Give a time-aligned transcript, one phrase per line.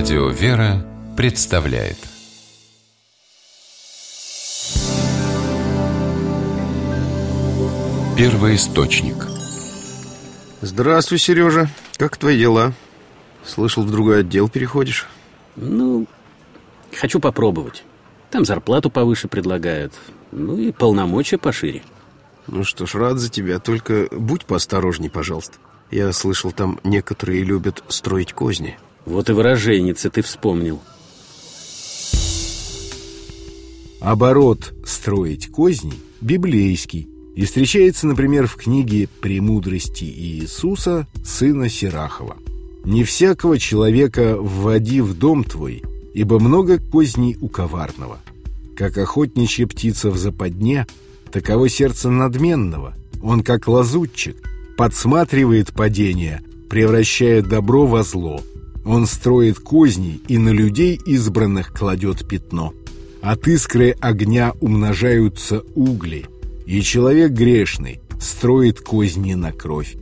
[0.00, 0.82] Радио «Вера»
[1.14, 1.98] представляет
[8.16, 9.26] Первый источник
[10.62, 11.68] Здравствуй, Сережа.
[11.98, 12.72] Как твои дела?
[13.44, 15.06] Слышал, в другой отдел переходишь?
[15.56, 16.06] Ну,
[16.98, 17.84] хочу попробовать.
[18.30, 19.92] Там зарплату повыше предлагают.
[20.32, 21.82] Ну и полномочия пошире.
[22.46, 23.58] Ну что ж, рад за тебя.
[23.58, 25.58] Только будь поосторожней, пожалуйста.
[25.90, 28.78] Я слышал, там некоторые любят строить козни.
[29.10, 30.78] Вот и выраженница ты вспомнил.
[33.98, 42.36] Оборот «строить козни» библейский и встречается, например, в книге «Премудрости Иисуса, сына Сирахова».
[42.84, 45.82] «Не всякого человека вводи в дом твой,
[46.14, 48.20] ибо много козней у коварного.
[48.76, 50.86] Как охотничья птица в западне,
[51.32, 52.94] таково сердце надменного.
[53.20, 54.36] Он, как лазутчик,
[54.76, 58.40] подсматривает падение, превращая добро во зло.
[58.84, 62.72] Он строит козни и на людей избранных кладет пятно.
[63.20, 66.26] От искры огня умножаются угли,
[66.64, 69.96] и человек грешный строит козни на кровь.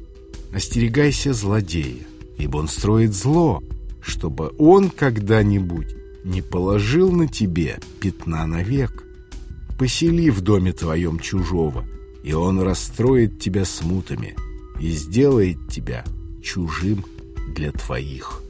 [0.52, 2.06] Остерегайся злодея,
[2.38, 3.62] ибо он строит зло,
[4.00, 5.94] чтобы он когда-нибудь
[6.24, 9.04] не положил на тебе пятна навек.
[9.78, 11.84] Посели в доме твоем чужого,
[12.22, 14.36] и он расстроит тебя смутами
[14.80, 16.04] и сделает тебя
[16.42, 17.04] чужим
[17.54, 18.42] для твоих.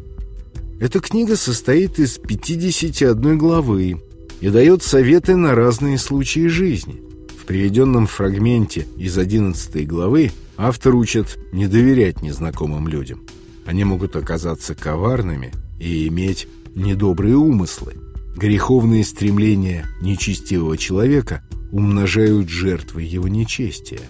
[0.80, 4.00] Эта книга состоит из 51 главы
[4.40, 7.02] и дает советы на разные случаи жизни.
[7.36, 13.24] В приведенном фрагменте из 11 главы автор учит не доверять незнакомым людям.
[13.66, 17.94] Они могут оказаться коварными и иметь недобрые умыслы.
[18.36, 24.02] Греховные стремления нечестивого человека умножают жертвы его нечестия.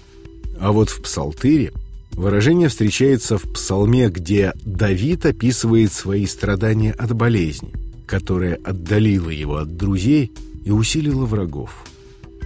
[0.61, 1.73] А вот в Псалтыре
[2.19, 7.73] выражение встречается в псалме, где Давид описывает свои страдания от болезни,
[8.07, 10.33] которая отдалила его от друзей
[10.65, 11.85] и усилила врагов.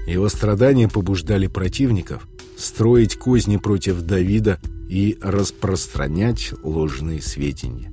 [0.07, 7.93] Его страдания побуждали противников строить козни против Давида и распространять ложные сведения.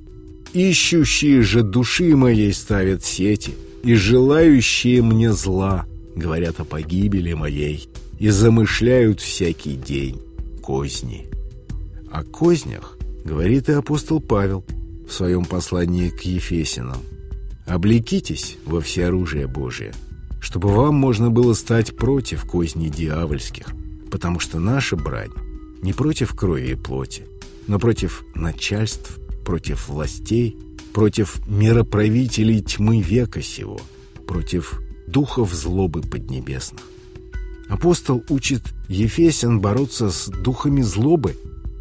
[0.52, 3.52] Ищущие же души моей ставят сети,
[3.82, 7.88] и желающие мне зла говорят о погибели моей,
[8.18, 10.20] и замышляют всякий день
[10.60, 11.30] козни.
[12.10, 14.64] О кознях говорит и апостол Павел
[15.08, 16.98] в своем послании к Ефесинам.
[17.66, 19.94] «Облекитесь во всеоружие Божие,
[20.40, 23.68] чтобы вам можно было стать против козней дьявольских,
[24.10, 25.30] потому что наша брань
[25.82, 27.26] не против крови и плоти,
[27.68, 30.56] но против начальств, против властей,
[30.92, 33.80] против мироправителей тьмы века сего,
[34.26, 36.82] против духов злобы поднебесных.
[37.68, 41.36] Апостол учит Ефесян бороться с духами злобы,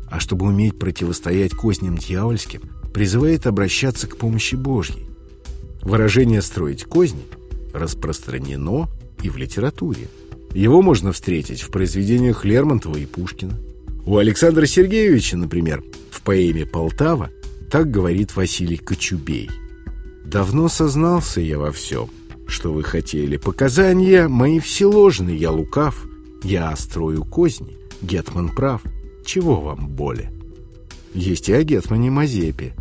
[0.10, 2.62] а чтобы уметь противостоять козням дьявольским,
[2.94, 5.08] призывает обращаться к помощи Божьей.
[5.82, 7.24] Выражение «строить козни»
[7.74, 8.88] распространено
[9.22, 10.08] и в литературе.
[10.54, 13.54] Его можно встретить в произведениях Лермонтова и Пушкина.
[14.06, 17.30] У Александра Сергеевича, например, в поэме «Полтава»
[17.70, 19.50] Так говорит Василий Кочубей.
[20.26, 22.10] «Давно сознался я во всем,
[22.48, 23.38] что вы хотели.
[23.38, 26.08] Показания мои все ложны, я лукав.
[26.44, 28.82] Я строю козни, Гетман прав.
[29.30, 30.32] Чего вам боли?»
[31.14, 32.74] Есть и о Гетмане Мазепе.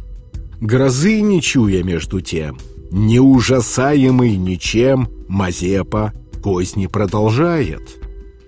[0.63, 2.59] «Грозы не чуя между тем,
[2.91, 7.83] не ужасаемый ничем, Мазепа козни продолжает».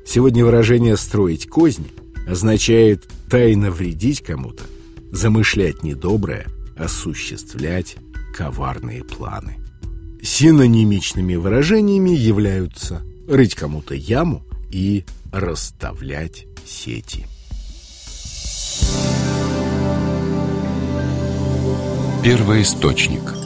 [0.06, 1.88] Сегодня выражение «строить козни»
[2.26, 4.62] означает тайно вредить кому-то,
[5.12, 6.46] замышлять недоброе,
[6.78, 7.96] осуществлять
[8.34, 9.58] коварные планы.
[10.22, 17.26] Синонимичными выражениями являются рыть кому-то яму и расставлять сети.
[22.22, 23.39] Первый источник